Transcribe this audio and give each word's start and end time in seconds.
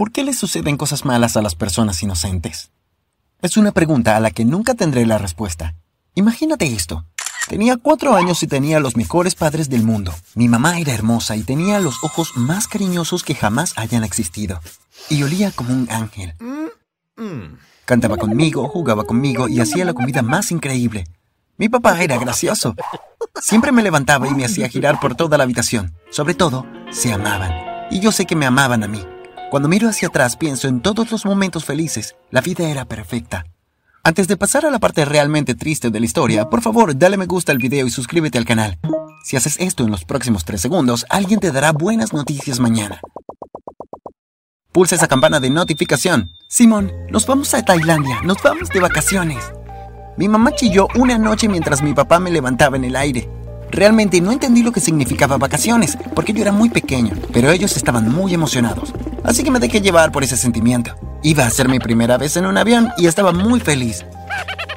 ¿Por 0.00 0.12
qué 0.12 0.24
le 0.24 0.32
suceden 0.32 0.78
cosas 0.78 1.04
malas 1.04 1.36
a 1.36 1.42
las 1.42 1.54
personas 1.54 2.02
inocentes? 2.02 2.70
Es 3.42 3.58
una 3.58 3.70
pregunta 3.70 4.16
a 4.16 4.20
la 4.20 4.30
que 4.30 4.46
nunca 4.46 4.72
tendré 4.72 5.04
la 5.04 5.18
respuesta. 5.18 5.74
Imagínate 6.14 6.72
esto. 6.72 7.04
Tenía 7.50 7.76
cuatro 7.76 8.16
años 8.16 8.42
y 8.42 8.46
tenía 8.46 8.80
los 8.80 8.96
mejores 8.96 9.34
padres 9.34 9.68
del 9.68 9.82
mundo. 9.82 10.14
Mi 10.34 10.48
mamá 10.48 10.80
era 10.80 10.94
hermosa 10.94 11.36
y 11.36 11.42
tenía 11.42 11.80
los 11.80 12.02
ojos 12.02 12.34
más 12.34 12.66
cariñosos 12.66 13.22
que 13.22 13.34
jamás 13.34 13.74
hayan 13.76 14.02
existido. 14.02 14.62
Y 15.10 15.22
olía 15.22 15.50
como 15.50 15.74
un 15.74 15.86
ángel. 15.90 16.34
Cantaba 17.84 18.16
conmigo, 18.16 18.70
jugaba 18.70 19.04
conmigo 19.04 19.48
y 19.48 19.60
hacía 19.60 19.84
la 19.84 19.92
comida 19.92 20.22
más 20.22 20.50
increíble. 20.50 21.04
Mi 21.58 21.68
papá 21.68 22.02
era 22.02 22.16
gracioso. 22.16 22.74
Siempre 23.42 23.70
me 23.70 23.82
levantaba 23.82 24.26
y 24.28 24.34
me 24.34 24.46
hacía 24.46 24.70
girar 24.70 24.98
por 24.98 25.14
toda 25.14 25.36
la 25.36 25.44
habitación. 25.44 25.92
Sobre 26.10 26.32
todo, 26.32 26.64
se 26.90 27.12
amaban. 27.12 27.52
Y 27.90 28.00
yo 28.00 28.12
sé 28.12 28.24
que 28.24 28.34
me 28.34 28.46
amaban 28.46 28.82
a 28.82 28.88
mí. 28.88 29.04
Cuando 29.50 29.68
miro 29.68 29.88
hacia 29.88 30.06
atrás 30.06 30.36
pienso 30.36 30.68
en 30.68 30.80
todos 30.80 31.10
los 31.10 31.26
momentos 31.26 31.64
felices. 31.64 32.14
La 32.30 32.40
vida 32.40 32.68
era 32.68 32.84
perfecta. 32.84 33.46
Antes 34.04 34.28
de 34.28 34.36
pasar 34.36 34.64
a 34.64 34.70
la 34.70 34.78
parte 34.78 35.04
realmente 35.04 35.56
triste 35.56 35.90
de 35.90 35.98
la 35.98 36.06
historia, 36.06 36.48
por 36.48 36.62
favor, 36.62 36.96
dale 36.96 37.16
me 37.16 37.26
gusta 37.26 37.50
al 37.50 37.58
video 37.58 37.84
y 37.84 37.90
suscríbete 37.90 38.38
al 38.38 38.44
canal. 38.44 38.78
Si 39.24 39.36
haces 39.36 39.56
esto 39.58 39.82
en 39.82 39.90
los 39.90 40.04
próximos 40.04 40.44
3 40.44 40.60
segundos, 40.60 41.04
alguien 41.10 41.40
te 41.40 41.50
dará 41.50 41.72
buenas 41.72 42.12
noticias 42.12 42.60
mañana. 42.60 43.00
Pulsa 44.70 44.94
esa 44.94 45.08
campana 45.08 45.40
de 45.40 45.50
notificación. 45.50 46.30
Simón, 46.48 46.92
nos 47.10 47.26
vamos 47.26 47.52
a 47.52 47.64
Tailandia, 47.64 48.20
nos 48.22 48.40
vamos 48.44 48.68
de 48.68 48.78
vacaciones. 48.78 49.52
Mi 50.16 50.28
mamá 50.28 50.54
chilló 50.54 50.86
una 50.94 51.18
noche 51.18 51.48
mientras 51.48 51.82
mi 51.82 51.92
papá 51.92 52.20
me 52.20 52.30
levantaba 52.30 52.76
en 52.76 52.84
el 52.84 52.94
aire. 52.94 53.28
Realmente 53.72 54.20
no 54.20 54.30
entendí 54.30 54.62
lo 54.62 54.70
que 54.70 54.80
significaba 54.80 55.38
vacaciones, 55.38 55.98
porque 56.14 56.32
yo 56.32 56.40
era 56.40 56.52
muy 56.52 56.70
pequeño, 56.70 57.14
pero 57.32 57.50
ellos 57.50 57.76
estaban 57.76 58.08
muy 58.08 58.32
emocionados. 58.32 58.92
Así 59.30 59.44
que 59.44 59.52
me 59.52 59.60
dejé 59.60 59.80
llevar 59.80 60.10
por 60.10 60.24
ese 60.24 60.36
sentimiento. 60.36 60.92
Iba 61.22 61.46
a 61.46 61.50
ser 61.50 61.68
mi 61.68 61.78
primera 61.78 62.18
vez 62.18 62.36
en 62.36 62.46
un 62.46 62.58
avión 62.58 62.88
y 62.98 63.06
estaba 63.06 63.30
muy 63.30 63.60
feliz. 63.60 64.04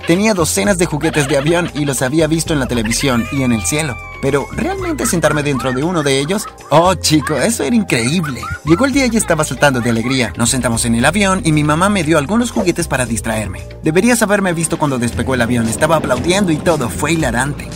Tenía 0.06 0.36
docenas 0.36 0.78
de 0.78 0.86
juguetes 0.86 1.28
de 1.28 1.40
avión 1.40 1.72
y 1.74 1.86
los 1.86 2.04
había 2.04 2.28
visto 2.28 2.54
en 2.54 2.60
la 2.60 2.68
televisión 2.68 3.26
y 3.32 3.42
en 3.42 3.52
el 3.52 3.64
cielo. 3.64 3.98
Pero 4.22 4.46
realmente 4.52 5.08
sentarme 5.08 5.42
dentro 5.42 5.74
de 5.74 5.84
uno 5.84 6.04
de 6.04 6.20
ellos, 6.20 6.46
oh 6.70 6.94
chico, 6.94 7.34
eso 7.34 7.64
era 7.64 7.76
increíble. 7.76 8.42
Llegó 8.64 8.86
el 8.86 8.94
día 8.94 9.08
y 9.12 9.18
estaba 9.18 9.44
saltando 9.44 9.82
de 9.82 9.90
alegría. 9.90 10.32
Nos 10.38 10.52
sentamos 10.52 10.86
en 10.86 10.94
el 10.94 11.06
avión 11.06 11.42
y 11.44 11.52
mi 11.52 11.64
mamá 11.64 11.90
me 11.90 12.04
dio 12.04 12.20
algunos 12.20 12.52
juguetes 12.52 12.88
para 12.88 13.08
distraerme. 13.08 13.66
Deberías 13.82 14.22
haberme 14.22 14.54
visto 14.54 14.78
cuando 14.78 15.00
despegó 15.00 15.34
el 15.34 15.42
avión, 15.42 15.68
estaba 15.68 15.96
aplaudiendo 15.96 16.52
y 16.52 16.58
todo, 16.58 16.90
fue 16.90 17.14
hilarante. 17.14 17.68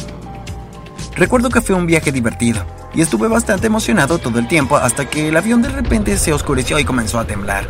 Recuerdo 1.16 1.50
que 1.50 1.62
fue 1.62 1.76
un 1.76 1.88
viaje 1.88 2.12
divertido 2.12 2.77
y 2.98 3.02
estuve 3.02 3.28
bastante 3.28 3.68
emocionado 3.68 4.18
todo 4.18 4.40
el 4.40 4.48
tiempo 4.48 4.76
hasta 4.76 5.08
que 5.08 5.28
el 5.28 5.38
avión 5.38 5.62
de 5.62 5.70
repente 5.70 6.18
se 6.18 6.34
oscureció 6.34 6.80
y 6.80 6.84
comenzó 6.84 7.20
a 7.20 7.26
temblar. 7.26 7.68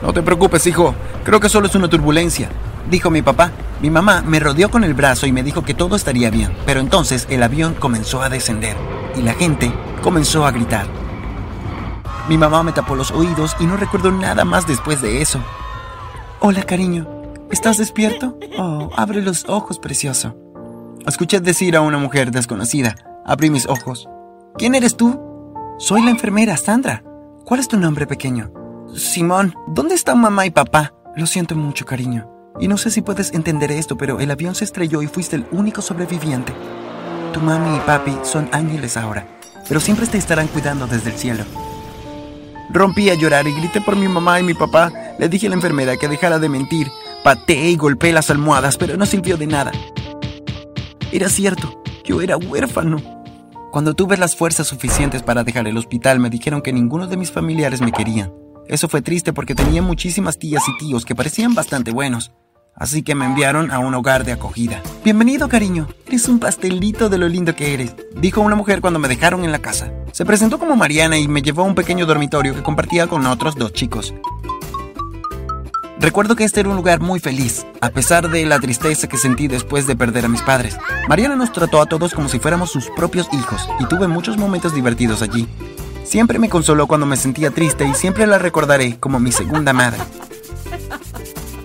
No 0.00 0.14
te 0.14 0.22
preocupes, 0.22 0.66
hijo, 0.66 0.94
creo 1.24 1.40
que 1.40 1.50
solo 1.50 1.66
es 1.66 1.74
una 1.74 1.90
turbulencia, 1.90 2.48
dijo 2.90 3.10
mi 3.10 3.20
papá. 3.20 3.52
Mi 3.82 3.90
mamá 3.90 4.22
me 4.22 4.40
rodeó 4.40 4.70
con 4.70 4.82
el 4.82 4.94
brazo 4.94 5.26
y 5.26 5.32
me 5.32 5.42
dijo 5.42 5.62
que 5.62 5.74
todo 5.74 5.94
estaría 5.94 6.30
bien, 6.30 6.56
pero 6.64 6.80
entonces 6.80 7.26
el 7.28 7.42
avión 7.42 7.74
comenzó 7.74 8.22
a 8.22 8.30
descender 8.30 8.74
y 9.14 9.20
la 9.20 9.34
gente 9.34 9.70
comenzó 10.02 10.46
a 10.46 10.52
gritar. 10.52 10.86
Mi 12.26 12.38
mamá 12.38 12.62
me 12.62 12.72
tapó 12.72 12.96
los 12.96 13.10
oídos 13.10 13.54
y 13.60 13.66
no 13.66 13.76
recuerdo 13.76 14.10
nada 14.10 14.46
más 14.46 14.66
después 14.66 15.02
de 15.02 15.20
eso. 15.20 15.38
Hola, 16.40 16.62
cariño. 16.62 17.06
¿Estás 17.50 17.76
despierto? 17.76 18.38
Oh, 18.58 18.88
abre 18.96 19.20
los 19.20 19.44
ojos, 19.50 19.78
precioso. 19.78 20.34
Escuché 21.06 21.40
decir 21.40 21.76
a 21.76 21.82
una 21.82 21.98
mujer 21.98 22.30
desconocida. 22.30 22.96
Abrí 23.26 23.50
mis 23.50 23.66
ojos. 23.66 24.08
¿Quién 24.58 24.74
eres 24.74 24.96
tú? 24.96 25.18
Soy 25.78 26.02
la 26.02 26.10
enfermera, 26.10 26.56
Sandra. 26.58 27.02
¿Cuál 27.44 27.60
es 27.60 27.68
tu 27.68 27.78
nombre, 27.78 28.06
pequeño? 28.06 28.52
Simón. 28.94 29.54
¿Dónde 29.66 29.94
están 29.94 30.20
mamá 30.20 30.44
y 30.44 30.50
papá? 30.50 30.92
Lo 31.16 31.26
siento 31.26 31.56
mucho, 31.56 31.86
cariño. 31.86 32.28
Y 32.60 32.68
no 32.68 32.76
sé 32.76 32.90
si 32.90 33.00
puedes 33.00 33.32
entender 33.32 33.72
esto, 33.72 33.96
pero 33.96 34.20
el 34.20 34.30
avión 34.30 34.54
se 34.54 34.64
estrelló 34.64 35.00
y 35.00 35.06
fuiste 35.06 35.36
el 35.36 35.46
único 35.52 35.80
sobreviviente. 35.80 36.52
Tu 37.32 37.40
mami 37.40 37.76
y 37.76 37.80
papi 37.80 38.14
son 38.24 38.50
ángeles 38.52 38.98
ahora, 38.98 39.26
pero 39.66 39.80
siempre 39.80 40.06
te 40.06 40.18
estarán 40.18 40.48
cuidando 40.48 40.86
desde 40.86 41.10
el 41.10 41.16
cielo. 41.16 41.44
Rompí 42.70 43.08
a 43.08 43.14
llorar 43.14 43.46
y 43.46 43.54
grité 43.54 43.80
por 43.80 43.96
mi 43.96 44.06
mamá 44.06 44.38
y 44.38 44.42
mi 44.42 44.54
papá. 44.54 44.92
Le 45.18 45.30
dije 45.30 45.46
a 45.46 45.50
la 45.50 45.56
enfermera 45.56 45.96
que 45.96 46.08
dejara 46.08 46.38
de 46.38 46.50
mentir. 46.50 46.88
Pateé 47.24 47.70
y 47.70 47.76
golpeé 47.76 48.12
las 48.12 48.28
almohadas, 48.28 48.76
pero 48.76 48.98
no 48.98 49.06
sirvió 49.06 49.38
de 49.38 49.46
nada. 49.46 49.72
Era 51.10 51.30
cierto, 51.30 51.82
yo 52.04 52.20
era 52.20 52.36
huérfano. 52.36 53.21
Cuando 53.72 53.94
tuve 53.94 54.18
las 54.18 54.36
fuerzas 54.36 54.66
suficientes 54.66 55.22
para 55.22 55.44
dejar 55.44 55.66
el 55.66 55.78
hospital, 55.78 56.20
me 56.20 56.28
dijeron 56.28 56.60
que 56.60 56.74
ninguno 56.74 57.06
de 57.06 57.16
mis 57.16 57.32
familiares 57.32 57.80
me 57.80 57.90
querían. 57.90 58.30
Eso 58.68 58.86
fue 58.86 59.00
triste 59.00 59.32
porque 59.32 59.54
tenía 59.54 59.80
muchísimas 59.80 60.38
tías 60.38 60.62
y 60.68 60.76
tíos 60.76 61.06
que 61.06 61.14
parecían 61.14 61.54
bastante 61.54 61.90
buenos. 61.90 62.32
Así 62.74 63.02
que 63.02 63.14
me 63.14 63.24
enviaron 63.24 63.70
a 63.70 63.78
un 63.78 63.94
hogar 63.94 64.26
de 64.26 64.32
acogida. 64.32 64.82
Bienvenido, 65.02 65.48
cariño. 65.48 65.88
Eres 66.06 66.28
un 66.28 66.38
pastelito 66.38 67.08
de 67.08 67.16
lo 67.16 67.28
lindo 67.28 67.56
que 67.56 67.72
eres, 67.72 67.96
dijo 68.14 68.42
una 68.42 68.56
mujer 68.56 68.82
cuando 68.82 68.98
me 68.98 69.08
dejaron 69.08 69.42
en 69.42 69.52
la 69.52 69.60
casa. 69.60 69.90
Se 70.12 70.26
presentó 70.26 70.58
como 70.58 70.76
Mariana 70.76 71.16
y 71.16 71.26
me 71.26 71.40
llevó 71.40 71.62
a 71.62 71.66
un 71.66 71.74
pequeño 71.74 72.04
dormitorio 72.04 72.54
que 72.54 72.62
compartía 72.62 73.06
con 73.06 73.24
otros 73.24 73.56
dos 73.56 73.72
chicos. 73.72 74.12
Recuerdo 76.02 76.34
que 76.34 76.42
este 76.42 76.58
era 76.58 76.68
un 76.68 76.74
lugar 76.74 76.98
muy 76.98 77.20
feliz, 77.20 77.64
a 77.80 77.90
pesar 77.90 78.28
de 78.28 78.44
la 78.44 78.58
tristeza 78.58 79.08
que 79.08 79.16
sentí 79.16 79.46
después 79.46 79.86
de 79.86 79.94
perder 79.94 80.24
a 80.24 80.28
mis 80.28 80.42
padres. 80.42 80.76
Mariana 81.08 81.36
nos 81.36 81.52
trató 81.52 81.80
a 81.80 81.86
todos 81.86 82.12
como 82.12 82.28
si 82.28 82.40
fuéramos 82.40 82.72
sus 82.72 82.90
propios 82.90 83.28
hijos 83.32 83.68
y 83.78 83.86
tuve 83.86 84.08
muchos 84.08 84.36
momentos 84.36 84.74
divertidos 84.74 85.22
allí. 85.22 85.46
Siempre 86.02 86.40
me 86.40 86.48
consoló 86.48 86.88
cuando 86.88 87.06
me 87.06 87.16
sentía 87.16 87.52
triste 87.52 87.86
y 87.86 87.94
siempre 87.94 88.26
la 88.26 88.40
recordaré 88.40 88.98
como 88.98 89.20
mi 89.20 89.30
segunda 89.30 89.72
madre. 89.72 90.00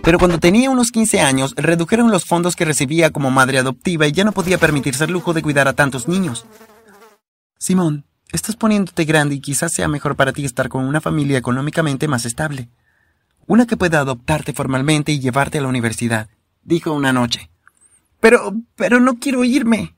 Pero 0.03 0.19
cuando 0.19 0.39
tenía 0.39 0.69
unos 0.69 0.91
15 0.91 1.19
años, 1.19 1.55
redujeron 1.57 2.11
los 2.11 2.23
fondos 2.23 2.55
que 2.55 2.63
recibía 2.63 3.09
como 3.09 3.31
madre 3.31 3.57
adoptiva 3.57 4.05
y 4.05 4.11
ya 4.11 4.23
no 4.23 4.33
podía 4.33 4.59
permitirse 4.59 5.05
el 5.05 5.13
lujo 5.13 5.33
de 5.33 5.41
cuidar 5.41 5.67
a 5.67 5.73
tantos 5.73 6.07
niños. 6.07 6.45
Simón, 7.57 8.05
estás 8.31 8.55
poniéndote 8.55 9.03
grande 9.03 9.33
y 9.33 9.39
quizás 9.39 9.73
sea 9.73 9.87
mejor 9.87 10.15
para 10.15 10.31
ti 10.31 10.45
estar 10.45 10.69
con 10.69 10.85
una 10.85 11.01
familia 11.01 11.39
económicamente 11.39 12.07
más 12.07 12.23
estable. 12.25 12.69
Una 13.47 13.65
que 13.65 13.77
pueda 13.77 14.01
adoptarte 14.01 14.51
formalmente 14.51 15.13
y 15.13 15.19
llevarte 15.19 15.57
a 15.57 15.61
la 15.61 15.69
universidad, 15.69 16.29
dijo 16.63 16.91
una 16.91 17.13
noche. 17.13 17.49
Pero, 18.19 18.53
pero 18.75 18.99
no 18.99 19.19
quiero 19.19 19.45
irme. 19.45 19.95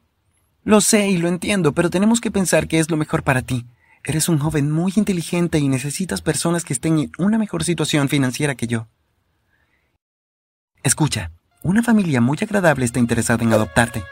Lo 0.63 0.81
sé 0.81 1.09
y 1.09 1.17
lo 1.17 1.27
entiendo, 1.27 1.73
pero 1.73 1.89
tenemos 1.89 2.21
que 2.21 2.29
pensar 2.29 2.67
que 2.67 2.77
es 2.77 2.91
lo 2.91 2.97
mejor 2.97 3.23
para 3.23 3.41
ti. 3.41 3.65
Eres 4.03 4.29
un 4.29 4.37
joven 4.37 4.71
muy 4.71 4.93
inteligente 4.95 5.57
y 5.57 5.67
necesitas 5.67 6.21
personas 6.21 6.63
que 6.63 6.73
estén 6.73 6.99
en 6.99 7.11
una 7.17 7.39
mejor 7.39 7.63
situación 7.63 8.07
financiera 8.07 8.53
que 8.53 8.67
yo. 8.67 8.87
Escucha, 10.83 11.31
una 11.63 11.81
familia 11.81 12.21
muy 12.21 12.37
agradable 12.39 12.85
está 12.85 12.99
interesada 12.99 13.43
en 13.43 13.51
adoptarte. 13.51 14.03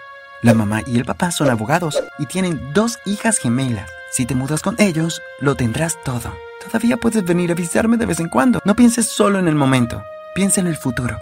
La 0.41 0.55
mamá 0.55 0.81
y 0.87 0.97
el 0.97 1.05
papá 1.05 1.31
son 1.31 1.51
abogados 1.51 2.03
y 2.17 2.25
tienen 2.25 2.59
dos 2.73 2.97
hijas 3.05 3.37
gemelas. 3.37 3.89
Si 4.11 4.25
te 4.25 4.33
mudas 4.33 4.63
con 4.63 4.75
ellos, 4.79 5.21
lo 5.39 5.55
tendrás 5.55 6.01
todo. 6.03 6.33
Todavía 6.67 6.97
puedes 6.97 7.23
venir 7.23 7.49
a 7.51 7.55
visitarme 7.55 7.95
de 7.95 8.05
vez 8.05 8.19
en 8.19 8.27
cuando. 8.27 8.59
No 8.65 8.75
pienses 8.75 9.07
solo 9.07 9.39
en 9.39 9.47
el 9.47 9.55
momento, 9.55 10.03
piensa 10.35 10.59
en 10.59 10.67
el 10.67 10.75
futuro. 10.75 11.17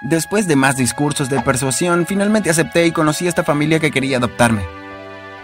Después 0.00 0.46
de 0.46 0.56
más 0.56 0.76
discursos 0.76 1.28
de 1.28 1.40
persuasión, 1.40 2.06
finalmente 2.06 2.48
acepté 2.48 2.86
y 2.86 2.92
conocí 2.92 3.26
a 3.26 3.28
esta 3.28 3.44
familia 3.44 3.80
que 3.80 3.90
quería 3.90 4.16
adoptarme. 4.16 4.64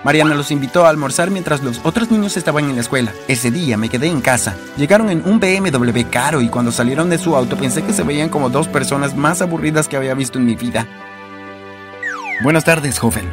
Mariana 0.02 0.34
los 0.34 0.50
invitó 0.50 0.86
a 0.86 0.88
almorzar 0.88 1.30
mientras 1.30 1.62
los 1.62 1.80
otros 1.84 2.10
niños 2.10 2.38
estaban 2.38 2.70
en 2.70 2.74
la 2.74 2.80
escuela. 2.80 3.12
Ese 3.28 3.50
día 3.50 3.76
me 3.76 3.90
quedé 3.90 4.06
en 4.06 4.22
casa. 4.22 4.56
Llegaron 4.78 5.10
en 5.10 5.28
un 5.28 5.40
BMW 5.40 6.08
caro 6.10 6.40
y 6.40 6.48
cuando 6.48 6.72
salieron 6.72 7.10
de 7.10 7.18
su 7.18 7.36
auto 7.36 7.58
pensé 7.58 7.82
que 7.82 7.92
se 7.92 8.02
veían 8.02 8.30
como 8.30 8.48
dos 8.48 8.66
personas 8.66 9.14
más 9.14 9.42
aburridas 9.42 9.88
que 9.88 9.98
había 9.98 10.14
visto 10.14 10.38
en 10.38 10.46
mi 10.46 10.56
vida. 10.56 10.86
Buenas 12.42 12.64
tardes, 12.64 12.98
joven. 12.98 13.28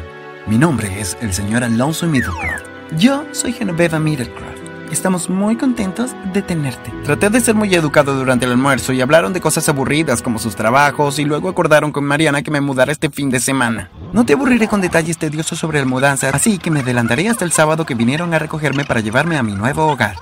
Mi 0.46 0.58
nombre 0.58 1.00
es 1.00 1.16
el 1.22 1.32
señor 1.32 1.64
Alonso 1.64 2.06
Middlecroft. 2.06 2.64
Yo 2.98 3.24
soy 3.32 3.54
Genoveva 3.54 3.98
Middlecroft. 3.98 4.57
Estamos 4.90 5.28
muy 5.28 5.56
contentos 5.56 6.12
de 6.32 6.40
tenerte. 6.40 6.90
Traté 7.04 7.28
de 7.28 7.40
ser 7.42 7.54
muy 7.54 7.74
educado 7.74 8.16
durante 8.16 8.46
el 8.46 8.52
almuerzo 8.52 8.94
y 8.94 9.02
hablaron 9.02 9.34
de 9.34 9.40
cosas 9.40 9.68
aburridas 9.68 10.22
como 10.22 10.38
sus 10.38 10.56
trabajos 10.56 11.18
y 11.18 11.24
luego 11.24 11.50
acordaron 11.50 11.92
con 11.92 12.04
Mariana 12.04 12.42
que 12.42 12.50
me 12.50 12.62
mudara 12.62 12.90
este 12.90 13.10
fin 13.10 13.28
de 13.28 13.38
semana. 13.38 13.90
No 14.14 14.24
te 14.24 14.32
aburriré 14.32 14.66
con 14.66 14.80
detalles 14.80 15.18
tediosos 15.18 15.58
sobre 15.58 15.80
la 15.80 15.84
mudanza, 15.84 16.30
así 16.30 16.56
que 16.56 16.70
me 16.70 16.80
adelantaré 16.80 17.28
hasta 17.28 17.44
el 17.44 17.52
sábado 17.52 17.84
que 17.84 17.94
vinieron 17.94 18.32
a 18.32 18.38
recogerme 18.38 18.86
para 18.86 19.00
llevarme 19.00 19.36
a 19.36 19.42
mi 19.42 19.54
nuevo 19.54 19.86
hogar. 19.86 20.16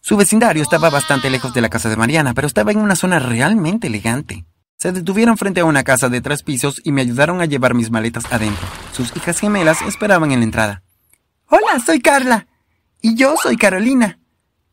Su 0.00 0.16
vecindario 0.16 0.62
estaba 0.62 0.88
bastante 0.88 1.30
lejos 1.30 1.52
de 1.52 1.62
la 1.62 1.70
casa 1.70 1.88
de 1.88 1.96
Mariana, 1.96 2.32
pero 2.32 2.46
estaba 2.46 2.70
en 2.70 2.78
una 2.78 2.94
zona 2.94 3.18
realmente 3.18 3.88
elegante. 3.88 4.44
Se 4.76 4.92
detuvieron 4.92 5.36
frente 5.36 5.60
a 5.60 5.64
una 5.64 5.82
casa 5.82 6.08
de 6.08 6.20
tres 6.20 6.42
pisos 6.44 6.80
y 6.84 6.92
me 6.92 7.00
ayudaron 7.00 7.40
a 7.40 7.46
llevar 7.46 7.74
mis 7.74 7.90
maletas 7.90 8.30
adentro. 8.30 8.66
Sus 8.92 9.16
hijas 9.16 9.40
gemelas 9.40 9.82
esperaban 9.82 10.30
en 10.30 10.40
la 10.40 10.44
entrada. 10.44 10.82
Hola, 11.48 11.80
soy 11.84 12.00
Carla. 12.00 12.46
Y 13.06 13.16
yo 13.16 13.34
soy 13.36 13.58
Carolina. 13.58 14.18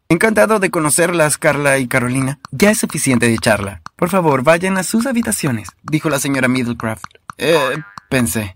Encantado 0.08 0.60
de 0.60 0.72
conocerlas, 0.72 1.38
Carla 1.38 1.80
y 1.80 1.88
Carolina. 1.90 2.40
Ya 2.52 2.72
es 2.72 2.78
suficiente 2.78 3.28
de 3.28 3.38
charla. 3.38 3.82
Por 3.98 4.08
favor, 4.08 4.42
vayan 4.42 4.78
a 4.78 4.84
sus 4.84 5.06
habitaciones, 5.06 5.68
dijo 5.84 6.10
la 6.10 6.18
señora 6.18 6.48
Middlecraft. 6.48 7.04
Eh, 7.38 7.78
pensé. 8.10 8.56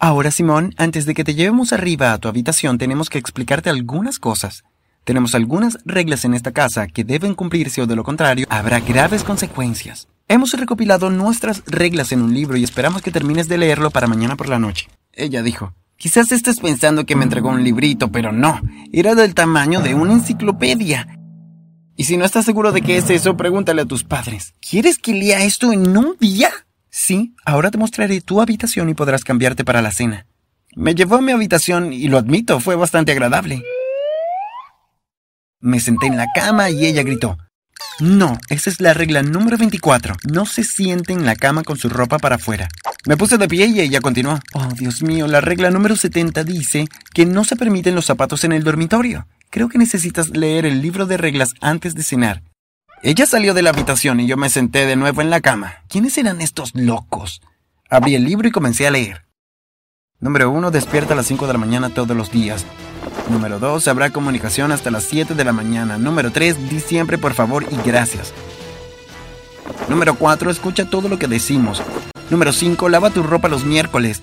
Ahora, 0.00 0.32
Simón, 0.32 0.74
antes 0.78 1.06
de 1.06 1.14
que 1.14 1.22
te 1.22 1.36
llevemos 1.36 1.72
arriba 1.72 2.12
a 2.12 2.18
tu 2.18 2.26
habitación, 2.26 2.76
tenemos 2.76 3.08
que 3.08 3.18
explicarte 3.18 3.70
algunas 3.70 4.18
cosas. 4.18 4.64
Tenemos 5.04 5.36
algunas 5.36 5.78
reglas 5.84 6.24
en 6.24 6.34
esta 6.34 6.50
casa 6.50 6.88
que 6.88 7.04
deben 7.04 7.36
cumplirse 7.36 7.80
o 7.80 7.86
de 7.86 7.94
lo 7.94 8.02
contrario 8.02 8.48
habrá 8.50 8.80
graves 8.80 9.22
consecuencias. 9.22 10.08
Hemos 10.26 10.54
recopilado 10.54 11.08
nuestras 11.08 11.62
reglas 11.66 12.10
en 12.10 12.20
un 12.20 12.34
libro 12.34 12.56
y 12.56 12.64
esperamos 12.64 13.02
que 13.02 13.12
termines 13.12 13.46
de 13.46 13.58
leerlo 13.58 13.92
para 13.92 14.08
mañana 14.08 14.34
por 14.34 14.48
la 14.48 14.58
noche. 14.58 14.88
Ella 15.12 15.42
dijo, 15.42 15.72
quizás 15.98 16.32
estés 16.32 16.60
pensando 16.60 17.04
que 17.04 17.16
me 17.16 17.24
entregó 17.24 17.50
un 17.50 17.62
librito, 17.62 18.10
pero 18.10 18.32
no, 18.32 18.62
era 18.92 19.14
del 19.14 19.34
tamaño 19.34 19.80
de 19.80 19.94
una 19.94 20.14
enciclopedia. 20.14 21.06
Y 21.96 22.04
si 22.04 22.16
no 22.16 22.24
estás 22.24 22.44
seguro 22.44 22.72
de 22.72 22.80
qué 22.80 22.96
es 22.96 23.10
eso, 23.10 23.36
pregúntale 23.36 23.82
a 23.82 23.86
tus 23.86 24.04
padres. 24.04 24.54
¿Quieres 24.60 24.98
que 24.98 25.12
lea 25.12 25.42
esto 25.42 25.72
en 25.72 25.96
un 25.96 26.16
día? 26.18 26.50
Sí, 26.88 27.34
ahora 27.44 27.70
te 27.70 27.78
mostraré 27.78 28.20
tu 28.20 28.40
habitación 28.40 28.88
y 28.88 28.94
podrás 28.94 29.24
cambiarte 29.24 29.64
para 29.64 29.82
la 29.82 29.90
cena. 29.90 30.26
Me 30.74 30.94
llevó 30.94 31.16
a 31.16 31.20
mi 31.20 31.32
habitación 31.32 31.92
y 31.92 32.06
lo 32.06 32.18
admito, 32.18 32.60
fue 32.60 32.76
bastante 32.76 33.12
agradable. 33.12 33.62
Me 35.60 35.80
senté 35.80 36.06
en 36.06 36.16
la 36.16 36.26
cama 36.34 36.70
y 36.70 36.86
ella 36.86 37.02
gritó. 37.02 37.36
No, 38.00 38.38
esa 38.48 38.70
es 38.70 38.80
la 38.80 38.94
regla 38.94 39.22
número 39.22 39.58
24. 39.58 40.14
No 40.30 40.46
se 40.46 40.62
siente 40.62 41.12
en 41.12 41.26
la 41.26 41.34
cama 41.34 41.64
con 41.64 41.76
su 41.76 41.88
ropa 41.88 42.18
para 42.18 42.36
afuera. 42.36 42.68
Me 43.06 43.16
puse 43.16 43.38
de 43.38 43.48
pie 43.48 43.66
y 43.66 43.80
ella 43.80 44.00
continuó. 44.00 44.38
Oh, 44.54 44.68
Dios 44.74 45.02
mío, 45.02 45.26
la 45.26 45.40
regla 45.40 45.70
número 45.70 45.96
70 45.96 46.44
dice 46.44 46.86
que 47.12 47.26
no 47.26 47.42
se 47.44 47.56
permiten 47.56 47.94
los 47.94 48.06
zapatos 48.06 48.44
en 48.44 48.52
el 48.52 48.62
dormitorio. 48.62 49.26
Creo 49.50 49.68
que 49.68 49.78
necesitas 49.78 50.30
leer 50.30 50.66
el 50.66 50.80
libro 50.80 51.06
de 51.06 51.16
reglas 51.16 51.50
antes 51.60 51.94
de 51.94 52.02
cenar. 52.02 52.42
Ella 53.02 53.26
salió 53.26 53.54
de 53.54 53.62
la 53.62 53.70
habitación 53.70 54.20
y 54.20 54.26
yo 54.26 54.36
me 54.36 54.50
senté 54.50 54.86
de 54.86 54.96
nuevo 54.96 55.22
en 55.22 55.30
la 55.30 55.40
cama. 55.40 55.76
¿Quiénes 55.88 56.18
eran 56.18 56.40
estos 56.40 56.74
locos? 56.74 57.40
Abrí 57.90 58.14
el 58.14 58.24
libro 58.24 58.48
y 58.48 58.52
comencé 58.52 58.86
a 58.86 58.90
leer. 58.90 59.24
Número 60.20 60.50
1. 60.50 60.70
Despierta 60.70 61.14
a 61.14 61.16
las 61.16 61.26
5 61.26 61.46
de 61.46 61.52
la 61.52 61.58
mañana 61.58 61.90
todos 61.90 62.16
los 62.16 62.30
días. 62.30 62.66
Número 63.28 63.58
2. 63.58 63.88
Habrá 63.88 64.10
comunicación 64.10 64.72
hasta 64.72 64.90
las 64.90 65.04
7 65.04 65.34
de 65.34 65.44
la 65.44 65.52
mañana. 65.52 65.98
Número 65.98 66.30
3. 66.32 66.68
Di 66.70 66.80
siempre 66.80 67.18
por 67.18 67.34
favor 67.34 67.66
y 67.70 67.76
gracias. 67.86 68.32
Número 69.88 70.14
4. 70.14 70.50
Escucha 70.50 70.88
todo 70.88 71.08
lo 71.08 71.18
que 71.18 71.28
decimos. 71.28 71.82
Número 72.30 72.52
5. 72.52 72.88
Lava 72.88 73.10
tu 73.10 73.22
ropa 73.22 73.48
los 73.48 73.64
miércoles. 73.64 74.22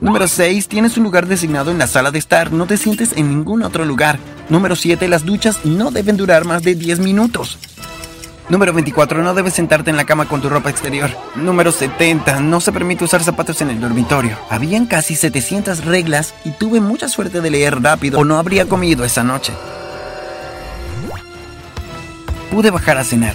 Número 0.00 0.28
6. 0.28 0.68
Tienes 0.68 0.96
un 0.96 1.04
lugar 1.04 1.26
designado 1.26 1.70
en 1.70 1.78
la 1.78 1.86
sala 1.86 2.10
de 2.10 2.18
estar. 2.18 2.52
No 2.52 2.66
te 2.66 2.76
sientes 2.76 3.12
en 3.16 3.28
ningún 3.28 3.62
otro 3.62 3.84
lugar. 3.84 4.18
Número 4.48 4.76
7. 4.76 5.08
Las 5.08 5.24
duchas 5.24 5.64
no 5.64 5.90
deben 5.90 6.16
durar 6.16 6.44
más 6.44 6.62
de 6.62 6.74
10 6.74 7.00
minutos. 7.00 7.58
Número 8.48 8.72
24. 8.72 9.22
No 9.22 9.34
debes 9.34 9.54
sentarte 9.54 9.90
en 9.90 9.96
la 9.96 10.06
cama 10.06 10.26
con 10.26 10.40
tu 10.40 10.48
ropa 10.48 10.70
exterior. 10.70 11.10
Número 11.36 11.70
70. 11.70 12.40
No 12.40 12.60
se 12.60 12.72
permite 12.72 13.04
usar 13.04 13.22
zapatos 13.22 13.60
en 13.60 13.70
el 13.70 13.80
dormitorio. 13.80 14.38
Habían 14.48 14.86
casi 14.86 15.16
700 15.16 15.84
reglas 15.84 16.34
y 16.44 16.52
tuve 16.52 16.80
mucha 16.80 17.08
suerte 17.08 17.42
de 17.42 17.50
leer 17.50 17.82
rápido 17.82 18.18
o 18.18 18.24
no 18.24 18.38
habría 18.38 18.66
comido 18.66 19.04
esa 19.04 19.22
noche. 19.22 19.52
Pude 22.50 22.70
bajar 22.70 22.96
a 22.96 23.04
cenar. 23.04 23.34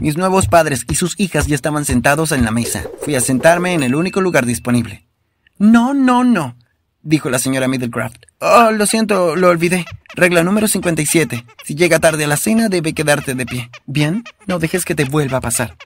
Mis 0.00 0.16
nuevos 0.16 0.48
padres 0.48 0.84
y 0.88 0.94
sus 0.94 1.18
hijas 1.20 1.46
ya 1.46 1.54
estaban 1.54 1.84
sentados 1.84 2.32
en 2.32 2.44
la 2.44 2.50
mesa. 2.50 2.84
Fui 3.02 3.14
a 3.14 3.20
sentarme 3.20 3.74
en 3.74 3.82
el 3.82 3.94
único 3.94 4.22
lugar 4.22 4.46
disponible. 4.46 5.06
No, 5.58 5.92
no, 5.92 6.24
no 6.24 6.56
dijo 7.04 7.30
la 7.30 7.38
señora 7.38 7.68
Middlecraft. 7.68 8.24
Oh, 8.40 8.70
lo 8.72 8.86
siento, 8.86 9.36
lo 9.36 9.48
olvidé. 9.48 9.84
Regla 10.16 10.42
número 10.42 10.66
57. 10.66 11.44
Si 11.64 11.74
llega 11.74 12.00
tarde 12.00 12.24
a 12.24 12.28
la 12.28 12.36
cena, 12.36 12.68
debe 12.68 12.94
quedarte 12.94 13.34
de 13.34 13.46
pie. 13.46 13.70
Bien, 13.86 14.24
no 14.46 14.58
dejes 14.58 14.84
que 14.84 14.94
te 14.94 15.04
vuelva 15.04 15.38
a 15.38 15.42
pasar. 15.42 15.76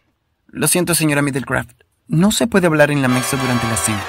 Lo 0.47 0.69
siento, 0.69 0.94
señora 0.94 1.20
Middlecraft. 1.20 1.82
No 2.06 2.31
se 2.31 2.47
puede 2.47 2.69
hablar 2.69 2.91
en 2.91 3.03
la 3.03 3.09
mesa 3.09 3.37
durante 3.37 3.67
la 3.67 3.76
cena. 3.76 4.03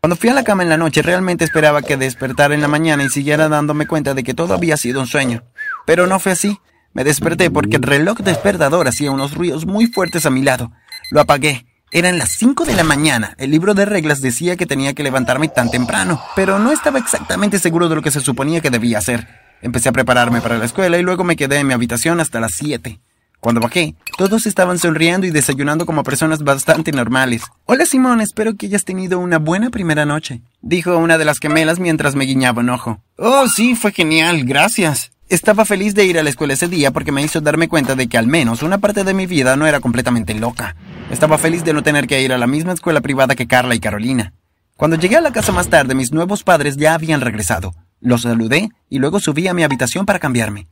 Cuando 0.00 0.16
fui 0.16 0.30
a 0.30 0.34
la 0.34 0.44
cama 0.44 0.62
en 0.62 0.68
la 0.68 0.76
noche, 0.76 1.02
realmente 1.02 1.44
esperaba 1.44 1.82
que 1.82 1.96
despertara 1.96 2.54
en 2.54 2.62
la 2.62 2.68
mañana 2.68 3.02
y 3.02 3.08
siguiera 3.08 3.48
dándome 3.48 3.86
cuenta 3.86 4.14
de 4.14 4.22
que 4.22 4.32
todo 4.32 4.54
había 4.54 4.76
sido 4.76 5.00
un 5.00 5.08
sueño. 5.08 5.42
Pero 5.84 6.06
no 6.06 6.20
fue 6.20 6.32
así. 6.32 6.58
Me 6.94 7.04
desperté 7.04 7.50
porque 7.50 7.76
el 7.76 7.82
reloj 7.82 8.18
despertador 8.18 8.88
hacía 8.88 9.10
unos 9.10 9.34
ruidos 9.34 9.66
muy 9.66 9.88
fuertes 9.88 10.24
a 10.24 10.30
mi 10.30 10.42
lado. 10.42 10.72
Lo 11.10 11.20
apagué 11.20 11.66
eran 11.90 12.18
las 12.18 12.30
5 12.30 12.64
de 12.64 12.74
la 12.74 12.84
mañana. 12.84 13.34
El 13.38 13.50
libro 13.50 13.74
de 13.74 13.84
reglas 13.84 14.20
decía 14.20 14.56
que 14.56 14.66
tenía 14.66 14.94
que 14.94 15.02
levantarme 15.02 15.48
tan 15.48 15.70
temprano, 15.70 16.22
pero 16.36 16.58
no 16.58 16.72
estaba 16.72 16.98
exactamente 16.98 17.58
seguro 17.58 17.88
de 17.88 17.96
lo 17.96 18.02
que 18.02 18.10
se 18.10 18.20
suponía 18.20 18.60
que 18.60 18.70
debía 18.70 18.98
hacer. 18.98 19.28
Empecé 19.62 19.88
a 19.88 19.92
prepararme 19.92 20.40
para 20.40 20.58
la 20.58 20.64
escuela 20.64 20.98
y 20.98 21.02
luego 21.02 21.24
me 21.24 21.36
quedé 21.36 21.58
en 21.58 21.66
mi 21.66 21.74
habitación 21.74 22.20
hasta 22.20 22.40
las 22.40 22.52
7. 22.54 23.00
Cuando 23.40 23.60
bajé, 23.60 23.94
todos 24.16 24.46
estaban 24.46 24.78
sonriendo 24.78 25.26
y 25.26 25.30
desayunando 25.30 25.86
como 25.86 26.02
personas 26.02 26.42
bastante 26.42 26.90
normales. 26.90 27.42
Hola 27.66 27.86
Simón, 27.86 28.20
espero 28.20 28.56
que 28.56 28.66
hayas 28.66 28.84
tenido 28.84 29.20
una 29.20 29.38
buena 29.38 29.70
primera 29.70 30.04
noche, 30.04 30.42
dijo 30.60 30.96
una 30.96 31.18
de 31.18 31.24
las 31.24 31.38
gemelas 31.38 31.78
mientras 31.78 32.16
me 32.16 32.24
guiñaba 32.24 32.62
un 32.62 32.70
ojo. 32.70 33.00
Oh, 33.16 33.46
sí, 33.46 33.76
fue 33.76 33.92
genial, 33.92 34.44
gracias. 34.44 35.12
Estaba 35.28 35.66
feliz 35.66 35.94
de 35.94 36.06
ir 36.06 36.18
a 36.18 36.22
la 36.22 36.30
escuela 36.30 36.54
ese 36.54 36.68
día 36.68 36.90
porque 36.90 37.12
me 37.12 37.22
hizo 37.22 37.42
darme 37.42 37.68
cuenta 37.68 37.94
de 37.94 38.08
que 38.08 38.16
al 38.16 38.26
menos 38.26 38.62
una 38.62 38.78
parte 38.78 39.04
de 39.04 39.12
mi 39.12 39.26
vida 39.26 39.56
no 39.56 39.66
era 39.66 39.78
completamente 39.78 40.32
loca. 40.32 40.74
Estaba 41.10 41.36
feliz 41.36 41.64
de 41.64 41.74
no 41.74 41.82
tener 41.82 42.06
que 42.06 42.22
ir 42.22 42.32
a 42.32 42.38
la 42.38 42.46
misma 42.46 42.72
escuela 42.72 43.02
privada 43.02 43.34
que 43.34 43.46
Carla 43.46 43.74
y 43.74 43.78
Carolina. 43.78 44.32
Cuando 44.74 44.96
llegué 44.96 45.16
a 45.16 45.20
la 45.20 45.30
casa 45.30 45.52
más 45.52 45.68
tarde, 45.68 45.94
mis 45.94 46.12
nuevos 46.12 46.44
padres 46.44 46.78
ya 46.78 46.94
habían 46.94 47.20
regresado. 47.20 47.74
Los 48.00 48.22
saludé 48.22 48.70
y 48.88 49.00
luego 49.00 49.20
subí 49.20 49.48
a 49.48 49.54
mi 49.54 49.64
habitación 49.64 50.06
para 50.06 50.18
cambiarme. 50.18 50.66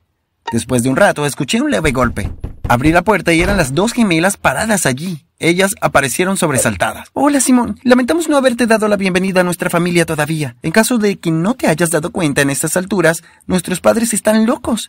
Después 0.50 0.82
de 0.82 0.88
un 0.88 0.96
rato, 0.96 1.26
escuché 1.26 1.60
un 1.60 1.70
leve 1.70 1.92
golpe. 1.92 2.32
Abrí 2.68 2.90
la 2.90 3.02
puerta 3.02 3.32
y 3.32 3.40
eran 3.40 3.56
las 3.56 3.74
dos 3.74 3.92
gemelas 3.92 4.36
paradas 4.36 4.86
allí. 4.86 5.24
Ellas 5.38 5.76
aparecieron 5.80 6.36
sobresaltadas. 6.36 7.08
Hola, 7.12 7.40
Simón. 7.40 7.78
Lamentamos 7.84 8.28
no 8.28 8.36
haberte 8.36 8.66
dado 8.66 8.88
la 8.88 8.96
bienvenida 8.96 9.42
a 9.42 9.44
nuestra 9.44 9.70
familia 9.70 10.04
todavía. 10.04 10.56
En 10.62 10.72
caso 10.72 10.98
de 10.98 11.16
que 11.16 11.30
no 11.30 11.54
te 11.54 11.68
hayas 11.68 11.90
dado 11.90 12.10
cuenta 12.10 12.42
en 12.42 12.50
estas 12.50 12.76
alturas, 12.76 13.22
nuestros 13.46 13.80
padres 13.80 14.12
están 14.14 14.46
locos. 14.46 14.88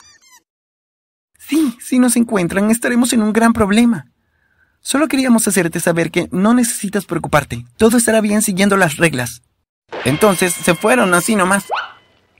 Sí, 1.37 1.77
si 1.79 1.99
nos 1.99 2.15
encuentran, 2.15 2.71
estaremos 2.71 3.13
en 3.13 3.21
un 3.21 3.31
gran 3.31 3.53
problema. 3.53 4.07
Solo 4.79 5.07
queríamos 5.07 5.47
hacerte 5.47 5.79
saber 5.79 6.09
que 6.09 6.29
no 6.31 6.53
necesitas 6.53 7.05
preocuparte. 7.05 7.65
Todo 7.77 7.97
estará 7.97 8.21
bien 8.21 8.41
siguiendo 8.41 8.75
las 8.77 8.97
reglas. 8.97 9.43
Entonces 10.03 10.53
se 10.53 10.73
fueron 10.73 11.13
así 11.13 11.35
nomás. 11.35 11.65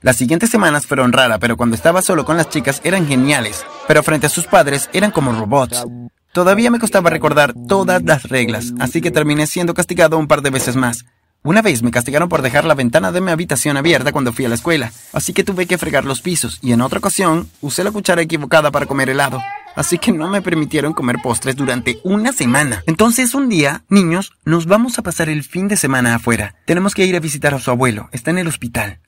Las 0.00 0.16
siguientes 0.16 0.50
semanas 0.50 0.86
fueron 0.86 1.12
raras, 1.12 1.38
pero 1.40 1.56
cuando 1.56 1.74
estaba 1.74 2.02
solo 2.02 2.24
con 2.24 2.36
las 2.36 2.48
chicas 2.48 2.80
eran 2.84 3.08
geniales, 3.08 3.66
pero 3.88 4.04
frente 4.04 4.28
a 4.28 4.30
sus 4.30 4.46
padres 4.46 4.88
eran 4.92 5.10
como 5.10 5.32
robots. 5.32 5.84
Todavía 6.32 6.70
me 6.70 6.78
costaba 6.78 7.10
recordar 7.10 7.52
todas 7.66 8.00
las 8.04 8.22
reglas, 8.22 8.72
así 8.78 9.00
que 9.00 9.10
terminé 9.10 9.48
siendo 9.48 9.74
castigado 9.74 10.16
un 10.16 10.28
par 10.28 10.42
de 10.42 10.50
veces 10.50 10.76
más. 10.76 11.04
Una 11.42 11.62
vez 11.62 11.82
me 11.82 11.90
castigaron 11.90 12.28
por 12.28 12.42
dejar 12.42 12.64
la 12.64 12.74
ventana 12.74 13.10
de 13.10 13.20
mi 13.20 13.32
habitación 13.32 13.76
abierta 13.76 14.12
cuando 14.12 14.32
fui 14.32 14.44
a 14.44 14.48
la 14.48 14.54
escuela, 14.54 14.92
así 15.12 15.32
que 15.32 15.42
tuve 15.42 15.66
que 15.66 15.78
fregar 15.78 16.04
los 16.04 16.20
pisos, 16.20 16.60
y 16.62 16.70
en 16.70 16.80
otra 16.80 17.00
ocasión 17.00 17.50
usé 17.60 17.82
la 17.82 17.90
cuchara 17.90 18.22
equivocada 18.22 18.70
para 18.70 18.86
comer 18.86 19.10
helado, 19.10 19.40
así 19.74 19.98
que 19.98 20.12
no 20.12 20.28
me 20.28 20.42
permitieron 20.42 20.92
comer 20.92 21.16
postres 21.20 21.56
durante 21.56 21.98
una 22.04 22.32
semana. 22.32 22.84
Entonces 22.86 23.34
un 23.34 23.48
día, 23.48 23.82
niños, 23.88 24.32
nos 24.44 24.66
vamos 24.66 24.96
a 25.00 25.02
pasar 25.02 25.28
el 25.28 25.42
fin 25.42 25.66
de 25.66 25.76
semana 25.76 26.14
afuera. 26.14 26.54
Tenemos 26.66 26.94
que 26.94 27.04
ir 27.04 27.16
a 27.16 27.20
visitar 27.20 27.52
a 27.52 27.58
su 27.58 27.72
abuelo, 27.72 28.08
está 28.12 28.30
en 28.30 28.38
el 28.38 28.46
hospital. 28.46 29.00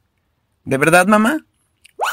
¿De 0.65 0.79
verdad, 0.79 1.07
mamá? 1.07 1.39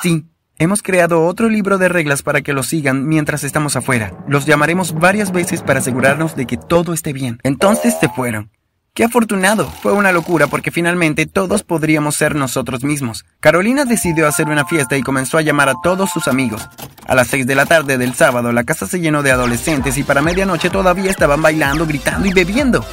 Sí. 0.02 0.26
Hemos 0.60 0.82
creado 0.82 1.24
otro 1.26 1.50
libro 1.50 1.78
de 1.78 1.88
reglas 1.88 2.24
para 2.24 2.42
que 2.42 2.54
lo 2.54 2.64
sigan 2.64 3.08
mientras 3.08 3.44
estamos 3.44 3.76
afuera. 3.76 4.14
Los 4.28 4.48
llamaremos 4.48 4.94
varias 4.94 5.32
veces 5.32 5.62
para 5.62 5.80
asegurarnos 5.80 6.36
de 6.36 6.48
que 6.48 6.58
todo 6.58 6.94
esté 6.94 7.14
bien. 7.14 7.40
Entonces 7.44 7.96
se 8.00 8.10
fueron. 8.10 8.50
¡Qué 8.96 9.04
afortunado! 9.04 9.70
Fue 9.84 9.94
una 9.94 10.12
locura 10.12 10.48
porque 10.48 10.72
finalmente 10.72 11.28
todos 11.28 11.62
podríamos 11.62 12.16
ser 12.16 12.34
nosotros 12.34 12.84
mismos. 12.84 13.26
Carolina 13.40 13.86
decidió 13.86 14.28
hacer 14.28 14.48
una 14.48 14.66
fiesta 14.66 14.98
y 14.98 15.04
comenzó 15.04 15.38
a 15.38 15.44
llamar 15.44 15.70
a 15.70 15.76
todos 15.84 16.10
sus 16.10 16.28
amigos. 16.28 16.68
A 17.06 17.14
las 17.14 17.28
6 17.28 17.46
de 17.46 17.54
la 17.54 17.68
tarde 17.68 18.00
del 18.00 18.16
sábado 18.16 18.52
la 18.52 18.64
casa 18.64 18.88
se 18.88 19.00
llenó 19.00 19.22
de 19.22 19.30
adolescentes 19.30 20.00
y 20.00 20.04
para 20.04 20.24
medianoche 20.24 20.72
todavía 20.72 21.12
estaban 21.12 21.44
bailando, 21.44 21.86
gritando 21.86 22.28
y 22.28 22.34
bebiendo. 22.34 22.84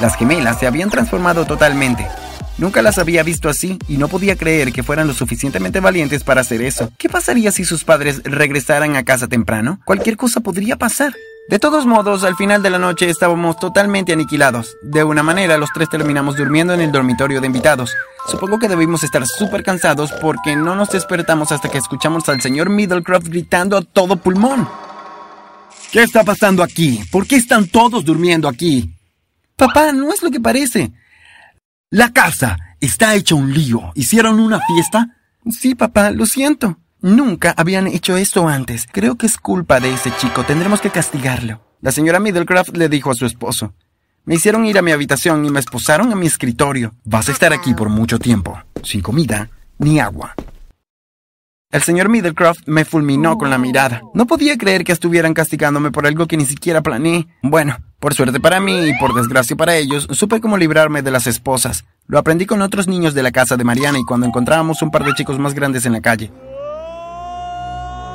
Las 0.00 0.16
gemelas 0.16 0.58
se 0.58 0.66
habían 0.66 0.90
transformado 0.90 1.44
totalmente. 1.44 2.08
Nunca 2.60 2.82
las 2.82 2.98
había 2.98 3.22
visto 3.22 3.48
así 3.48 3.78
y 3.88 3.96
no 3.96 4.08
podía 4.08 4.36
creer 4.36 4.70
que 4.70 4.82
fueran 4.82 5.08
lo 5.08 5.14
suficientemente 5.14 5.80
valientes 5.80 6.24
para 6.24 6.42
hacer 6.42 6.60
eso. 6.60 6.92
¿Qué 6.98 7.08
pasaría 7.08 7.50
si 7.52 7.64
sus 7.64 7.84
padres 7.84 8.20
regresaran 8.22 8.96
a 8.96 9.02
casa 9.02 9.28
temprano? 9.28 9.80
Cualquier 9.86 10.18
cosa 10.18 10.40
podría 10.40 10.76
pasar. 10.76 11.14
De 11.48 11.58
todos 11.58 11.86
modos, 11.86 12.22
al 12.22 12.36
final 12.36 12.62
de 12.62 12.68
la 12.68 12.78
noche 12.78 13.08
estábamos 13.08 13.58
totalmente 13.58 14.12
aniquilados. 14.12 14.76
De 14.82 15.02
una 15.02 15.22
manera, 15.22 15.56
los 15.56 15.70
tres 15.72 15.88
terminamos 15.88 16.36
durmiendo 16.36 16.74
en 16.74 16.82
el 16.82 16.92
dormitorio 16.92 17.40
de 17.40 17.46
invitados. 17.46 17.94
Supongo 18.28 18.58
que 18.58 18.68
debimos 18.68 19.04
estar 19.04 19.26
súper 19.26 19.62
cansados 19.62 20.12
porque 20.20 20.54
no 20.54 20.76
nos 20.76 20.90
despertamos 20.90 21.52
hasta 21.52 21.70
que 21.70 21.78
escuchamos 21.78 22.28
al 22.28 22.42
señor 22.42 22.68
Middlecroft 22.68 23.28
gritando 23.28 23.78
a 23.78 23.82
todo 23.82 24.16
pulmón. 24.16 24.68
¿Qué 25.90 26.02
está 26.02 26.24
pasando 26.24 26.62
aquí? 26.62 27.00
¿Por 27.10 27.26
qué 27.26 27.36
están 27.36 27.68
todos 27.68 28.04
durmiendo 28.04 28.48
aquí? 28.48 28.94
Papá, 29.56 29.92
no 29.92 30.12
es 30.12 30.22
lo 30.22 30.30
que 30.30 30.40
parece. 30.40 30.92
La 31.92 32.12
casa 32.12 32.56
está 32.78 33.16
hecha 33.16 33.34
un 33.34 33.52
lío. 33.52 33.90
¿Hicieron 33.96 34.38
una 34.38 34.60
fiesta? 34.60 35.16
Sí, 35.50 35.74
papá, 35.74 36.12
lo 36.12 36.24
siento. 36.24 36.78
Nunca 37.00 37.52
habían 37.56 37.88
hecho 37.88 38.16
esto 38.16 38.46
antes. 38.46 38.86
Creo 38.92 39.16
que 39.16 39.26
es 39.26 39.36
culpa 39.36 39.80
de 39.80 39.92
ese 39.92 40.12
chico. 40.18 40.44
Tendremos 40.44 40.80
que 40.80 40.90
castigarlo. 40.90 41.60
La 41.80 41.90
señora 41.90 42.20
Middlecraft 42.20 42.76
le 42.76 42.88
dijo 42.88 43.10
a 43.10 43.16
su 43.16 43.26
esposo. 43.26 43.74
Me 44.24 44.36
hicieron 44.36 44.66
ir 44.66 44.78
a 44.78 44.82
mi 44.82 44.92
habitación 44.92 45.44
y 45.44 45.50
me 45.50 45.58
esposaron 45.58 46.12
a 46.12 46.14
mi 46.14 46.28
escritorio. 46.28 46.94
Vas 47.02 47.28
a 47.28 47.32
estar 47.32 47.52
aquí 47.52 47.74
por 47.74 47.88
mucho 47.88 48.20
tiempo, 48.20 48.62
sin 48.84 49.00
comida 49.00 49.50
ni 49.78 49.98
agua. 49.98 50.36
El 51.72 51.82
señor 51.82 52.08
Middlecroft 52.08 52.60
me 52.66 52.84
fulminó 52.84 53.36
con 53.36 53.50
la 53.50 53.58
mirada. 53.58 54.00
No 54.14 54.26
podía 54.26 54.56
creer 54.56 54.84
que 54.84 54.92
estuvieran 54.92 55.34
castigándome 55.34 55.90
por 55.90 56.06
algo 56.06 56.28
que 56.28 56.36
ni 56.36 56.46
siquiera 56.46 56.82
planeé. 56.82 57.26
Bueno, 57.42 57.78
por 58.00 58.14
suerte 58.14 58.40
para 58.40 58.60
mí 58.60 58.88
y 58.88 58.98
por 58.98 59.14
desgracia 59.14 59.54
para 59.56 59.76
ellos, 59.76 60.08
supe 60.10 60.40
cómo 60.40 60.56
librarme 60.56 61.02
de 61.02 61.10
las 61.10 61.26
esposas. 61.26 61.84
Lo 62.06 62.18
aprendí 62.18 62.46
con 62.46 62.62
otros 62.62 62.88
niños 62.88 63.12
de 63.12 63.22
la 63.22 63.30
casa 63.30 63.56
de 63.58 63.64
Mariana 63.64 63.98
y 63.98 64.04
cuando 64.04 64.26
encontrábamos 64.26 64.80
un 64.80 64.90
par 64.90 65.04
de 65.04 65.12
chicos 65.12 65.38
más 65.38 65.52
grandes 65.52 65.84
en 65.84 65.92
la 65.92 66.00
calle. 66.00 66.32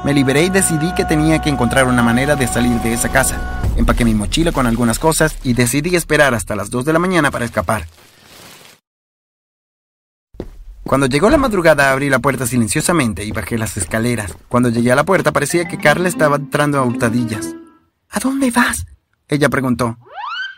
Me 0.03 0.13
liberé 0.13 0.43
y 0.43 0.49
decidí 0.49 0.93
que 0.95 1.05
tenía 1.05 1.39
que 1.39 1.49
encontrar 1.49 1.85
una 1.85 2.03
manera 2.03 2.35
de 2.35 2.47
salir 2.47 2.79
de 2.81 2.93
esa 2.93 3.09
casa. 3.09 3.61
Empaqué 3.77 4.03
mi 4.05 4.15
mochila 4.15 4.51
con 4.51 4.65
algunas 4.65 4.97
cosas 4.97 5.37
y 5.43 5.53
decidí 5.53 5.95
esperar 5.95 6.33
hasta 6.33 6.55
las 6.55 6.71
2 6.71 6.83
de 6.85 6.93
la 6.93 6.99
mañana 6.99 7.29
para 7.29 7.45
escapar. 7.45 7.85
Cuando 10.83 11.07
llegó 11.07 11.29
la 11.29 11.37
madrugada 11.37 11.91
abrí 11.91 12.09
la 12.09 12.19
puerta 12.19 12.45
silenciosamente 12.47 13.23
y 13.23 13.31
bajé 13.31 13.57
las 13.57 13.77
escaleras. 13.77 14.35
Cuando 14.49 14.69
llegué 14.69 14.91
a 14.91 14.95
la 14.95 15.03
puerta 15.03 15.31
parecía 15.31 15.67
que 15.67 15.77
Carla 15.77 16.07
estaba 16.07 16.37
entrando 16.37 16.79
a 16.79 16.83
hurtadillas. 16.83 17.55
¿A 18.09 18.19
dónde 18.19 18.51
vas? 18.51 18.85
Ella 19.27 19.49
preguntó. 19.49 19.97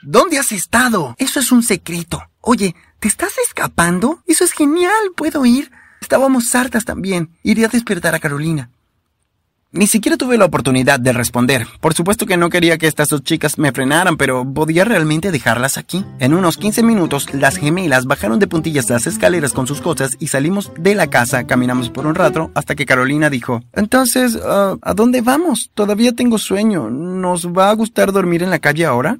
¿Dónde 0.03 0.37
has 0.37 0.51
estado? 0.51 1.15
Eso 1.17 1.39
es 1.39 1.51
un 1.51 1.63
secreto. 1.63 2.21
Oye, 2.41 2.75
¿te 2.99 3.07
estás 3.07 3.33
escapando? 3.45 4.21
Eso 4.27 4.43
es 4.43 4.51
genial. 4.51 4.91
¿Puedo 5.15 5.45
ir? 5.45 5.71
Estábamos 6.01 6.53
hartas 6.55 6.85
también. 6.85 7.31
Iré 7.43 7.65
a 7.65 7.69
despertar 7.69 8.13
a 8.15 8.19
Carolina. 8.19 8.69
Ni 9.73 9.85
siquiera 9.85 10.15
tuve 10.15 10.37
la 10.37 10.45
oportunidad 10.45 10.97
de 10.97 11.11
responder. 11.11 11.67
Por 11.81 11.93
supuesto 11.93 12.25
que 12.25 12.37
no 12.37 12.49
quería 12.49 12.77
que 12.77 12.87
estas 12.87 13.09
dos 13.09 13.21
chicas 13.23 13.57
me 13.57 13.73
frenaran, 13.73 14.15
pero 14.15 14.45
¿podía 14.53 14.85
realmente 14.85 15.29
dejarlas 15.29 15.77
aquí? 15.77 16.05
En 16.19 16.33
unos 16.33 16.55
15 16.55 16.83
minutos, 16.83 17.33
las 17.33 17.57
gemelas 17.57 18.05
bajaron 18.05 18.39
de 18.39 18.47
puntillas 18.47 18.89
las 18.89 19.07
escaleras 19.07 19.51
con 19.51 19.67
sus 19.67 19.81
cosas 19.81 20.15
y 20.19 20.27
salimos 20.27 20.71
de 20.79 20.95
la 20.95 21.07
casa. 21.07 21.45
Caminamos 21.47 21.89
por 21.89 22.07
un 22.07 22.15
rato 22.15 22.49
hasta 22.55 22.75
que 22.75 22.85
Carolina 22.85 23.29
dijo, 23.29 23.61
Entonces, 23.73 24.39
ah, 24.41 24.77
¿a 24.81 24.93
dónde 24.93 25.19
vamos? 25.19 25.69
Todavía 25.73 26.13
tengo 26.13 26.37
sueño. 26.37 26.89
¿Nos 26.89 27.49
va 27.49 27.69
a 27.69 27.75
gustar 27.75 28.13
dormir 28.13 28.43
en 28.43 28.51
la 28.51 28.59
calle 28.59 28.85
ahora? 28.85 29.17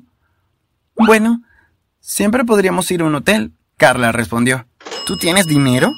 Bueno, 0.95 1.41
siempre 1.99 2.45
podríamos 2.45 2.89
ir 2.89 3.01
a 3.01 3.05
un 3.05 3.15
hotel, 3.15 3.51
Carla 3.75 4.13
respondió. 4.13 4.65
¿Tú 5.05 5.17
tienes 5.17 5.45
dinero? 5.45 5.91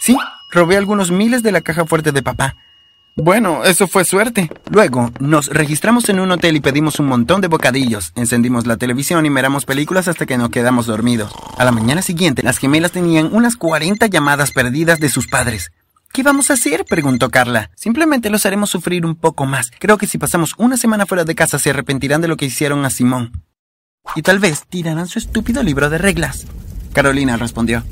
Sí, 0.00 0.16
robé 0.52 0.76
algunos 0.76 1.10
miles 1.10 1.42
de 1.42 1.50
la 1.50 1.60
caja 1.60 1.84
fuerte 1.86 2.12
de 2.12 2.22
papá. 2.22 2.54
Bueno, 3.18 3.64
eso 3.64 3.88
fue 3.88 4.04
suerte. 4.04 4.50
Luego, 4.70 5.10
nos 5.20 5.46
registramos 5.48 6.10
en 6.10 6.20
un 6.20 6.32
hotel 6.32 6.54
y 6.54 6.60
pedimos 6.60 7.00
un 7.00 7.06
montón 7.06 7.40
de 7.40 7.48
bocadillos. 7.48 8.12
Encendimos 8.14 8.66
la 8.66 8.76
televisión 8.76 9.24
y 9.24 9.30
miramos 9.30 9.64
películas 9.64 10.06
hasta 10.06 10.26
que 10.26 10.36
nos 10.36 10.50
quedamos 10.50 10.84
dormidos. 10.84 11.32
A 11.56 11.64
la 11.64 11.72
mañana 11.72 12.02
siguiente, 12.02 12.42
las 12.42 12.58
gemelas 12.58 12.92
tenían 12.92 13.34
unas 13.34 13.56
40 13.56 14.06
llamadas 14.08 14.50
perdidas 14.50 15.00
de 15.00 15.08
sus 15.08 15.28
padres. 15.28 15.72
¿Qué 16.12 16.22
vamos 16.22 16.50
a 16.50 16.54
hacer? 16.54 16.84
preguntó 16.84 17.30
Carla. 17.30 17.70
Simplemente 17.74 18.28
los 18.28 18.44
haremos 18.44 18.68
sufrir 18.68 19.06
un 19.06 19.14
poco 19.14 19.46
más. 19.46 19.70
Creo 19.78 19.96
que 19.96 20.06
si 20.06 20.18
pasamos 20.18 20.52
una 20.58 20.76
semana 20.76 21.06
fuera 21.06 21.24
de 21.24 21.34
casa 21.34 21.58
se 21.58 21.70
arrepentirán 21.70 22.20
de 22.20 22.28
lo 22.28 22.36
que 22.36 22.44
hicieron 22.44 22.84
a 22.84 22.90
Simón. 22.90 23.32
Y 24.14 24.20
tal 24.20 24.40
vez 24.40 24.64
tirarán 24.68 25.08
su 25.08 25.18
estúpido 25.18 25.62
libro 25.62 25.88
de 25.88 25.96
reglas. 25.96 26.46
Carolina 26.92 27.38
respondió. 27.38 27.82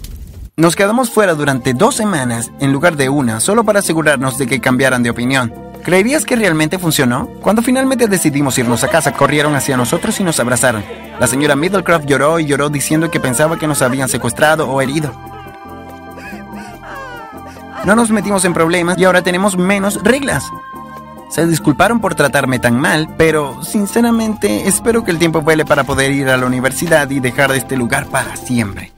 Nos 0.57 0.77
quedamos 0.77 1.11
fuera 1.11 1.35
durante 1.35 1.75
dos 1.75 1.97
semanas 1.97 2.53
en 2.61 2.73
lugar 2.73 2.97
de 2.97 3.09
una, 3.09 3.41
solo 3.41 3.65
para 3.65 3.81
asegurarnos 3.81 4.39
de 4.39 4.47
que 4.47 4.61
cambiaran 4.61 5.03
de 5.03 5.11
opinión. 5.11 5.53
¿Creerías 5.83 6.25
que 6.25 6.37
realmente 6.37 6.79
funcionó? 6.79 7.27
Cuando 7.43 7.61
finalmente 7.61 8.07
decidimos 8.07 8.57
irnos 8.57 8.85
a 8.85 8.89
casa, 8.89 9.15
corrieron 9.15 9.57
hacia 9.57 9.77
nosotros 9.77 10.21
y 10.21 10.23
nos 10.23 10.39
abrazaron. 10.39 10.85
La 11.19 11.27
señora 11.27 11.57
Middlecroft 11.57 12.07
lloró 12.07 12.39
y 12.39 12.47
lloró 12.47 12.71
diciendo 12.71 13.11
que 13.11 13.19
pensaba 13.19 13.59
que 13.59 13.67
nos 13.67 13.83
habían 13.83 14.09
secuestrado 14.09 14.71
o 14.71 14.81
herido. 14.81 15.13
No 17.85 17.97
nos 17.97 18.11
metimos 18.11 18.45
en 18.45 18.55
problemas 18.55 18.97
y 18.97 19.05
ahora 19.05 19.23
tenemos 19.23 19.59
menos 19.59 20.01
reglas. 20.05 20.45
Se 21.31 21.49
disculparon 21.49 21.99
por 21.99 22.15
tratarme 22.15 22.61
tan 22.61 22.79
mal, 22.79 23.13
pero 23.19 23.65
sinceramente 23.65 24.69
espero 24.69 25.03
que 25.03 25.11
el 25.11 25.19
tiempo 25.19 25.41
vuele 25.41 25.65
para 25.65 25.83
poder 25.83 26.13
ir 26.13 26.29
a 26.29 26.37
la 26.37 26.47
universidad 26.47 27.11
y 27.11 27.19
dejar 27.19 27.51
este 27.57 27.77
lugar 27.77 28.07
para 28.07 28.37
siempre. 28.37 28.94